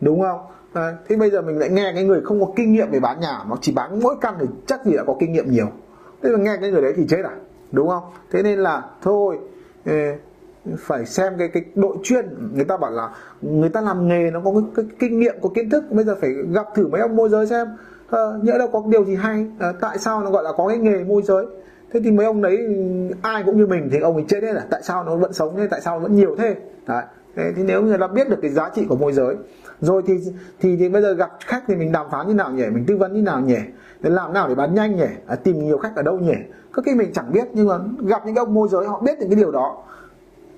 đúng 0.00 0.20
không? 0.20 0.40
À, 0.72 0.96
thế 1.08 1.16
bây 1.16 1.30
giờ 1.30 1.42
mình 1.42 1.58
lại 1.58 1.68
nghe 1.68 1.92
cái 1.94 2.04
người 2.04 2.20
không 2.20 2.40
có 2.40 2.52
kinh 2.56 2.72
nghiệm 2.72 2.90
về 2.90 3.00
bán 3.00 3.20
nhà. 3.20 3.38
Nó 3.48 3.56
chỉ 3.60 3.72
bán 3.72 4.00
mỗi 4.02 4.14
căn 4.20 4.34
thì 4.40 4.46
chắc 4.66 4.84
gì 4.84 4.96
đã 4.96 5.04
có 5.06 5.14
kinh 5.20 5.32
nghiệm 5.32 5.50
nhiều. 5.50 5.66
Thế 6.22 6.30
mà 6.30 6.38
nghe 6.38 6.56
cái 6.60 6.70
người 6.70 6.82
đấy 6.82 6.92
thì 6.96 7.06
chết 7.08 7.22
à? 7.24 7.36
Đúng 7.72 7.88
không? 7.88 8.02
Thế 8.30 8.42
nên 8.42 8.58
là 8.58 8.82
thôi 9.02 9.38
phải 10.78 11.06
xem 11.06 11.32
cái 11.38 11.48
cái 11.48 11.64
đội 11.74 11.96
chuyên. 12.02 12.26
Người 12.54 12.64
ta 12.64 12.76
bảo 12.76 12.90
là 12.90 13.10
người 13.42 13.68
ta 13.68 13.80
làm 13.80 14.08
nghề 14.08 14.30
nó 14.30 14.40
có 14.44 14.52
cái, 14.54 14.62
cái 14.76 14.96
kinh 14.98 15.20
nghiệm 15.20 15.34
có 15.42 15.48
kiến 15.54 15.70
thức. 15.70 15.84
Bây 15.90 16.04
giờ 16.04 16.16
phải 16.20 16.30
gặp 16.54 16.66
thử 16.74 16.88
mấy 16.88 17.00
ông 17.00 17.16
môi 17.16 17.28
giới 17.28 17.46
xem. 17.46 17.68
À, 18.10 18.20
nhỡ 18.42 18.58
đâu 18.58 18.68
có 18.72 18.82
điều 18.88 19.04
gì 19.04 19.14
hay. 19.14 19.46
À, 19.58 19.72
tại 19.80 19.98
sao 19.98 20.20
nó 20.20 20.30
gọi 20.30 20.42
là 20.42 20.52
có 20.56 20.68
cái 20.68 20.78
nghề 20.78 21.04
môi 21.04 21.22
giới? 21.22 21.46
Thế 21.92 22.00
thì 22.04 22.10
mấy 22.10 22.26
ông 22.26 22.42
đấy 22.42 22.58
ai 23.22 23.42
cũng 23.46 23.56
như 23.56 23.66
mình 23.66 23.88
thì 23.92 24.00
ông 24.00 24.14
ấy 24.14 24.24
chết 24.28 24.42
hết 24.42 24.52
là 24.52 24.66
tại 24.70 24.82
sao 24.82 25.04
nó 25.04 25.16
vẫn 25.16 25.32
sống 25.32 25.54
thế? 25.56 25.66
Tại 25.70 25.80
sao 25.80 25.96
nó 25.96 26.02
vẫn 26.02 26.16
nhiều 26.16 26.36
thế? 26.38 26.56
Đấy 26.86 27.04
thế 27.36 27.52
thì 27.56 27.62
nếu 27.62 27.82
người 27.82 27.98
ta 27.98 28.06
biết 28.06 28.28
được 28.28 28.38
cái 28.42 28.50
giá 28.50 28.70
trị 28.74 28.84
của 28.88 28.96
môi 28.96 29.12
giới 29.12 29.36
rồi 29.80 30.02
thì 30.06 30.18
thì 30.60 30.76
thì 30.76 30.88
bây 30.88 31.02
giờ 31.02 31.12
gặp 31.12 31.30
khách 31.46 31.62
thì 31.66 31.76
mình 31.76 31.92
đàm 31.92 32.06
phán 32.10 32.28
như 32.28 32.34
nào 32.34 32.50
nhỉ? 32.50 32.64
Mình 32.72 32.84
tư 32.86 32.96
vấn 32.96 33.12
như 33.14 33.22
nào 33.22 33.40
nhỉ? 33.40 33.58
Để 34.00 34.10
làm 34.10 34.32
nào 34.32 34.48
để 34.48 34.54
bán 34.54 34.74
nhanh 34.74 34.96
nhỉ? 34.96 35.06
À, 35.26 35.36
tìm 35.36 35.64
nhiều 35.64 35.78
khách 35.78 35.96
ở 35.96 36.02
đâu 36.02 36.18
nhỉ? 36.18 36.34
Có 36.72 36.82
khi 36.82 36.94
mình 36.94 37.12
chẳng 37.14 37.32
biết 37.32 37.48
nhưng 37.52 37.68
mà 37.68 37.78
gặp 37.98 38.26
những 38.26 38.34
ông 38.34 38.54
môi 38.54 38.68
giới 38.68 38.86
họ 38.86 39.00
biết 39.00 39.18
những 39.18 39.28
cái 39.28 39.36
điều 39.36 39.50
đó 39.50 39.82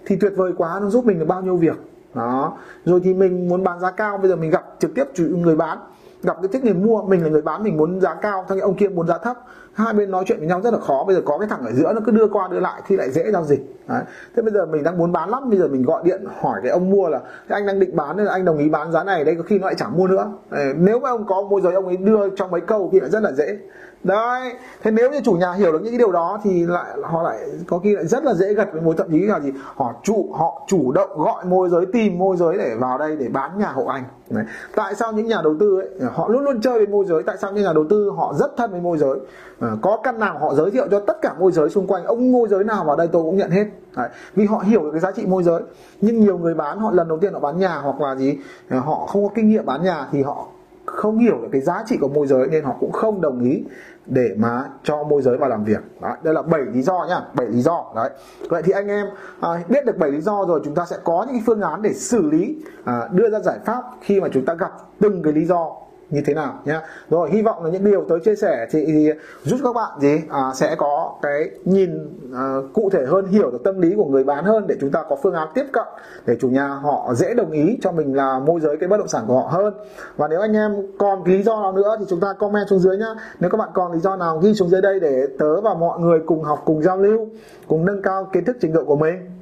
thì 0.06 0.16
tuyệt 0.16 0.32
vời 0.36 0.52
quá 0.56 0.78
nó 0.82 0.90
giúp 0.90 1.04
mình 1.04 1.18
được 1.18 1.24
bao 1.28 1.42
nhiêu 1.42 1.56
việc. 1.56 1.76
Đó. 2.14 2.58
Rồi 2.84 3.00
thì 3.04 3.14
mình 3.14 3.48
muốn 3.48 3.64
bán 3.64 3.80
giá 3.80 3.90
cao 3.90 4.18
bây 4.18 4.28
giờ 4.28 4.36
mình 4.36 4.50
gặp 4.50 4.64
trực 4.78 4.94
tiếp 4.94 5.04
chủ 5.14 5.24
người 5.24 5.56
bán 5.56 5.78
gặp 6.24 6.36
cái 6.42 6.48
thích 6.52 6.64
người 6.64 6.74
mua, 6.74 7.02
mình 7.02 7.22
là 7.22 7.28
người 7.28 7.42
bán, 7.42 7.62
mình 7.62 7.76
muốn 7.76 8.00
giá 8.00 8.14
cao, 8.14 8.44
thằng 8.48 8.60
ông 8.60 8.74
kia 8.74 8.88
muốn 8.88 9.06
giá 9.06 9.18
thấp 9.18 9.36
hai 9.74 9.94
bên 9.94 10.10
nói 10.10 10.24
chuyện 10.26 10.38
với 10.38 10.48
nhau 10.48 10.60
rất 10.60 10.72
là 10.74 10.80
khó, 10.80 11.04
bây 11.06 11.16
giờ 11.16 11.22
có 11.24 11.38
cái 11.38 11.48
thằng 11.48 11.64
ở 11.66 11.72
giữa 11.72 11.92
nó 11.92 12.00
cứ 12.06 12.12
đưa 12.12 12.26
qua 12.26 12.48
đưa 12.50 12.60
lại 12.60 12.82
thì 12.86 12.96
lại 12.96 13.10
dễ 13.10 13.30
giao 13.32 13.44
dịch 13.44 13.60
Đấy. 13.88 14.02
thế 14.36 14.42
bây 14.42 14.52
giờ 14.52 14.66
mình 14.66 14.82
đang 14.82 14.98
muốn 14.98 15.12
bán 15.12 15.30
lắm, 15.30 15.50
bây 15.50 15.58
giờ 15.58 15.68
mình 15.68 15.82
gọi 15.82 16.02
điện 16.04 16.24
hỏi 16.40 16.60
cái 16.62 16.70
ông 16.70 16.90
mua 16.90 17.08
là 17.08 17.20
anh 17.48 17.66
đang 17.66 17.78
định 17.78 17.96
bán 17.96 18.16
nên 18.16 18.26
là 18.26 18.32
anh 18.32 18.44
đồng 18.44 18.58
ý 18.58 18.68
bán 18.68 18.92
giá 18.92 19.04
này, 19.04 19.24
đây 19.24 19.34
có 19.34 19.42
khi 19.42 19.58
nó 19.58 19.66
lại 19.66 19.74
chẳng 19.74 19.96
mua 19.96 20.06
nữa 20.06 20.32
Đấy. 20.50 20.74
nếu 20.78 21.00
mà 21.00 21.10
ông 21.10 21.26
có 21.26 21.42
môi 21.42 21.60
giới 21.60 21.72
ông 21.74 21.86
ấy 21.86 21.96
đưa 21.96 22.28
trong 22.36 22.50
mấy 22.50 22.60
câu 22.60 22.88
thì 22.92 23.00
lại 23.00 23.10
rất 23.10 23.22
là 23.22 23.32
dễ 23.32 23.58
đấy 24.04 24.54
thế 24.82 24.90
nếu 24.90 25.10
như 25.10 25.20
chủ 25.24 25.32
nhà 25.32 25.52
hiểu 25.52 25.72
được 25.72 25.82
những 25.82 25.92
cái 25.92 25.98
điều 25.98 26.12
đó 26.12 26.40
thì 26.44 26.66
lại 26.66 26.96
họ 27.02 27.22
lại 27.22 27.38
có 27.66 27.78
khi 27.78 27.94
lại 27.94 28.06
rất 28.06 28.24
là 28.24 28.34
dễ 28.34 28.54
gật 28.54 28.72
với 28.72 28.82
mối 28.82 28.94
thậm 28.98 29.10
chí 29.10 29.18
là 29.18 29.40
gì? 29.40 29.52
Họ 29.74 29.94
chủ 30.02 30.32
họ 30.32 30.62
chủ 30.66 30.92
động 30.92 31.10
gọi 31.16 31.44
môi 31.44 31.68
giới 31.68 31.86
tìm 31.92 32.18
môi 32.18 32.36
giới 32.36 32.58
để 32.58 32.76
vào 32.78 32.98
đây 32.98 33.16
để 33.16 33.28
bán 33.28 33.58
nhà 33.58 33.68
hộ 33.68 33.84
anh. 33.84 34.04
Đấy. 34.30 34.44
tại 34.76 34.94
sao 34.94 35.12
những 35.12 35.26
nhà 35.26 35.40
đầu 35.44 35.54
tư 35.60 35.80
ấy 35.80 36.10
họ 36.12 36.28
luôn 36.28 36.44
luôn 36.44 36.60
chơi 36.60 36.78
với 36.78 36.86
môi 36.86 37.04
giới? 37.04 37.22
Tại 37.22 37.36
sao 37.40 37.52
những 37.52 37.64
nhà 37.64 37.72
đầu 37.72 37.84
tư 37.90 38.10
họ 38.16 38.34
rất 38.38 38.56
thân 38.56 38.70
với 38.70 38.80
môi 38.80 38.98
giới? 38.98 39.18
À, 39.60 39.68
có 39.82 39.96
căn 40.02 40.18
nào 40.18 40.38
họ 40.38 40.54
giới 40.54 40.70
thiệu 40.70 40.86
cho 40.90 41.00
tất 41.00 41.22
cả 41.22 41.34
môi 41.38 41.52
giới 41.52 41.70
xung 41.70 41.86
quanh 41.86 42.04
ông 42.04 42.32
môi 42.32 42.48
giới 42.48 42.64
nào 42.64 42.84
vào 42.84 42.96
đây 42.96 43.08
tôi 43.12 43.22
cũng 43.22 43.36
nhận 43.36 43.50
hết. 43.50 43.64
Đấy. 43.96 44.08
vì 44.34 44.44
họ 44.44 44.58
hiểu 44.58 44.82
được 44.82 44.90
cái 44.90 45.00
giá 45.00 45.10
trị 45.10 45.26
môi 45.26 45.42
giới. 45.42 45.62
Nhưng 46.00 46.20
nhiều 46.20 46.38
người 46.38 46.54
bán 46.54 46.78
họ 46.78 46.90
lần 46.90 47.08
đầu 47.08 47.18
tiên 47.18 47.32
họ 47.32 47.40
bán 47.40 47.58
nhà 47.58 47.76
hoặc 47.76 48.00
là 48.00 48.16
gì 48.16 48.38
ờ, 48.70 48.78
họ 48.78 49.06
không 49.06 49.28
có 49.28 49.34
kinh 49.34 49.48
nghiệm 49.48 49.66
bán 49.66 49.82
nhà 49.82 50.06
thì 50.12 50.22
họ 50.22 50.46
không 50.94 51.18
hiểu 51.18 51.38
được 51.42 51.48
cái 51.52 51.60
giá 51.60 51.84
trị 51.86 51.96
của 52.00 52.08
môi 52.08 52.26
giới 52.26 52.46
nên 52.46 52.64
họ 52.64 52.76
cũng 52.80 52.92
không 52.92 53.20
đồng 53.20 53.40
ý 53.40 53.64
để 54.06 54.34
mà 54.36 54.64
cho 54.82 55.04
môi 55.04 55.22
giới 55.22 55.36
vào 55.36 55.50
làm 55.50 55.64
việc. 55.64 55.80
Đấy, 56.02 56.12
đây 56.22 56.34
là 56.34 56.42
7 56.42 56.60
lý 56.60 56.82
do 56.82 57.06
nhá 57.08 57.20
7 57.34 57.46
lý 57.46 57.62
do. 57.62 57.92
Đấy. 57.96 58.10
Vậy 58.48 58.62
thì 58.62 58.72
anh 58.72 58.88
em 58.88 59.06
à, 59.40 59.48
biết 59.68 59.86
được 59.86 59.98
7 59.98 60.10
lý 60.10 60.20
do 60.20 60.44
rồi 60.48 60.60
chúng 60.64 60.74
ta 60.74 60.84
sẽ 60.86 60.96
có 61.04 61.26
những 61.28 61.42
phương 61.46 61.60
án 61.60 61.82
để 61.82 61.92
xử 61.92 62.30
lý 62.30 62.56
à, 62.84 63.08
đưa 63.12 63.30
ra 63.30 63.40
giải 63.40 63.58
pháp 63.64 63.82
khi 64.00 64.20
mà 64.20 64.28
chúng 64.32 64.44
ta 64.44 64.54
gặp 64.54 64.72
từng 65.00 65.22
cái 65.22 65.32
lý 65.32 65.44
do 65.44 65.76
như 66.14 66.22
thế 66.26 66.34
nào 66.34 66.60
nhé 66.64 66.80
rồi 67.10 67.30
hy 67.30 67.42
vọng 67.42 67.64
là 67.64 67.70
những 67.70 67.84
điều 67.84 68.04
tới 68.08 68.20
chia 68.24 68.36
sẻ 68.36 68.66
thì, 68.70 68.84
thì 68.86 69.10
giúp 69.42 69.56
các 69.64 69.74
bạn 69.74 70.00
gì 70.00 70.20
à, 70.30 70.40
sẽ 70.54 70.74
có 70.78 71.14
cái 71.22 71.50
nhìn 71.64 71.90
à, 72.34 72.54
cụ 72.72 72.90
thể 72.92 73.04
hơn 73.06 73.26
hiểu 73.26 73.50
được 73.50 73.64
tâm 73.64 73.80
lý 73.80 73.94
của 73.96 74.04
người 74.04 74.24
bán 74.24 74.44
hơn 74.44 74.64
để 74.68 74.74
chúng 74.80 74.90
ta 74.90 75.04
có 75.08 75.16
phương 75.22 75.34
án 75.34 75.48
tiếp 75.54 75.64
cận 75.72 75.86
để 76.26 76.36
chủ 76.40 76.48
nhà 76.48 76.68
họ 76.68 77.14
dễ 77.14 77.34
đồng 77.34 77.50
ý 77.50 77.78
cho 77.82 77.92
mình 77.92 78.16
là 78.16 78.38
môi 78.38 78.60
giới 78.60 78.76
cái 78.76 78.88
bất 78.88 78.96
động 78.96 79.08
sản 79.08 79.24
của 79.26 79.40
họ 79.40 79.48
hơn. 79.48 79.74
Và 80.16 80.28
nếu 80.28 80.40
anh 80.40 80.56
em 80.56 80.76
còn 80.98 81.24
lý 81.24 81.42
do 81.42 81.62
nào 81.62 81.72
nữa 81.72 81.96
thì 81.98 82.04
chúng 82.08 82.20
ta 82.20 82.32
comment 82.32 82.68
xuống 82.68 82.78
dưới 82.78 82.96
nhá. 82.96 83.14
Nếu 83.40 83.50
các 83.50 83.58
bạn 83.58 83.68
còn 83.74 83.92
lý 83.92 83.98
do 83.98 84.16
nào 84.16 84.38
ghi 84.38 84.54
xuống 84.54 84.68
dưới 84.68 84.80
đây 84.80 85.00
để 85.00 85.26
tớ 85.38 85.60
và 85.60 85.74
mọi 85.74 86.00
người 86.00 86.20
cùng 86.26 86.42
học 86.42 86.62
cùng 86.64 86.82
giao 86.82 86.96
lưu 86.96 87.28
cùng 87.68 87.84
nâng 87.84 88.02
cao 88.02 88.28
kiến 88.32 88.44
thức 88.44 88.56
trình 88.60 88.72
độ 88.72 88.84
của 88.84 88.96
mình 88.96 89.33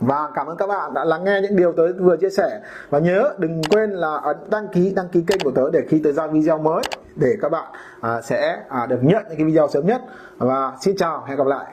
và 0.00 0.28
cảm 0.34 0.46
ơn 0.46 0.56
các 0.56 0.66
bạn 0.66 0.94
đã 0.94 1.04
lắng 1.04 1.24
nghe 1.24 1.40
những 1.42 1.56
điều 1.56 1.72
tớ 1.72 1.82
vừa 2.00 2.16
chia 2.16 2.30
sẻ. 2.30 2.60
Và 2.90 2.98
nhớ 2.98 3.34
đừng 3.38 3.62
quên 3.70 3.90
là 3.90 4.16
ấn 4.16 4.36
đăng 4.50 4.68
ký 4.68 4.92
đăng 4.96 5.08
ký 5.08 5.24
kênh 5.26 5.40
của 5.44 5.50
tớ 5.50 5.70
để 5.72 5.80
khi 5.88 6.00
tớ 6.04 6.12
ra 6.12 6.26
video 6.26 6.58
mới 6.58 6.82
để 7.16 7.36
các 7.42 7.48
bạn 7.48 7.72
à, 8.00 8.22
sẽ 8.22 8.62
à, 8.68 8.86
được 8.86 8.98
nhận 9.02 9.24
những 9.28 9.38
cái 9.38 9.46
video 9.46 9.68
sớm 9.68 9.86
nhất. 9.86 10.02
Và 10.38 10.72
xin 10.80 10.96
chào 10.96 11.24
hẹn 11.26 11.36
gặp 11.36 11.46
lại. 11.46 11.66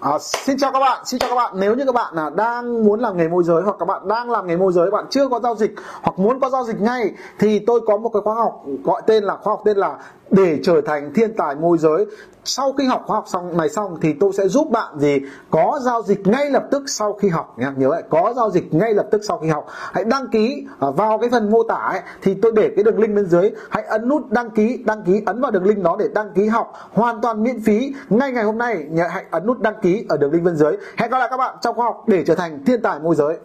À, 0.00 0.18
xin 0.18 0.56
chào 0.58 0.72
các 0.72 0.80
bạn, 0.80 1.02
xin 1.04 1.20
chào 1.20 1.30
các 1.30 1.36
bạn. 1.36 1.52
Nếu 1.54 1.74
như 1.74 1.84
các 1.84 1.94
bạn 1.94 2.14
là 2.14 2.30
đang 2.30 2.84
muốn 2.84 3.00
làm 3.00 3.16
nghề 3.16 3.28
môi 3.28 3.44
giới 3.44 3.62
hoặc 3.62 3.76
các 3.78 3.84
bạn 3.84 4.08
đang 4.08 4.30
làm 4.30 4.46
nghề 4.46 4.56
môi 4.56 4.72
giới, 4.72 4.90
bạn 4.90 5.04
chưa 5.10 5.28
có 5.28 5.40
giao 5.40 5.56
dịch 5.56 5.74
hoặc 6.02 6.18
muốn 6.18 6.40
có 6.40 6.50
giao 6.50 6.64
dịch 6.64 6.80
ngay 6.80 7.10
thì 7.38 7.58
tôi 7.58 7.80
có 7.86 7.96
một 7.96 8.10
cái 8.12 8.22
khóa 8.24 8.34
học 8.34 8.62
gọi 8.84 9.02
tên 9.06 9.24
là 9.24 9.36
khóa 9.36 9.52
học 9.52 9.62
tên 9.64 9.76
là 9.76 9.98
để 10.30 10.58
trở 10.64 10.80
thành 10.80 11.12
thiên 11.14 11.36
tài 11.36 11.54
môi 11.54 11.78
giới. 11.78 12.06
Sau 12.44 12.72
khi 12.72 12.86
học 12.86 13.02
khóa 13.06 13.16
học 13.16 13.24
xong 13.28 13.56
này 13.56 13.68
xong 13.68 13.98
thì 14.02 14.12
tôi 14.20 14.32
sẽ 14.32 14.48
giúp 14.48 14.70
bạn 14.70 14.98
gì? 14.98 15.20
Có 15.50 15.78
giao 15.82 16.02
dịch 16.02 16.26
ngay 16.26 16.50
lập 16.50 16.64
tức 16.70 16.82
sau 16.86 17.12
khi 17.12 17.28
học 17.28 17.58
nhé 17.58 17.66
nhớ 17.76 17.88
lại 17.88 18.02
có 18.10 18.32
giao 18.36 18.50
dịch 18.50 18.74
ngay 18.74 18.94
lập 18.94 19.06
tức 19.10 19.20
sau 19.24 19.38
khi 19.38 19.48
học. 19.48 19.66
Hãy 19.92 20.04
đăng 20.04 20.28
ký 20.28 20.66
à, 20.80 20.88
vào 20.96 21.18
cái 21.18 21.30
phần 21.30 21.50
mô 21.50 21.62
tả 21.62 21.74
ấy, 21.74 22.00
thì 22.22 22.34
tôi 22.42 22.52
để 22.52 22.70
cái 22.76 22.84
đường 22.84 22.98
link 22.98 23.14
bên 23.14 23.26
dưới. 23.26 23.50
Hãy 23.70 23.82
ấn 23.82 24.08
nút 24.08 24.30
đăng 24.30 24.50
ký 24.50 24.82
đăng 24.86 25.02
ký 25.02 25.22
ấn 25.26 25.40
vào 25.40 25.50
đường 25.50 25.64
link 25.64 25.82
đó 25.82 25.96
để 25.98 26.08
đăng 26.14 26.30
ký 26.34 26.46
học 26.46 26.72
hoàn 26.92 27.20
toàn 27.20 27.42
miễn 27.42 27.60
phí 27.60 27.94
ngay 28.08 28.32
ngày 28.32 28.44
hôm 28.44 28.58
nay. 28.58 28.86
Nhớ 28.90 29.06
hãy 29.10 29.24
ấn 29.30 29.46
nút 29.46 29.60
đăng 29.60 29.74
ký 29.82 29.85
ký 29.86 30.04
ở 30.08 30.16
đường 30.16 30.32
link 30.32 30.44
bên 30.44 30.56
dưới. 30.56 30.76
Hẹn 30.96 31.10
gặp 31.10 31.18
lại 31.18 31.28
các 31.30 31.36
bạn 31.36 31.56
trong 31.62 31.74
khóa 31.74 31.84
học 31.84 32.04
để 32.06 32.24
trở 32.26 32.34
thành 32.34 32.64
thiên 32.64 32.82
tài 32.82 33.00
môi 33.00 33.14
giới. 33.14 33.36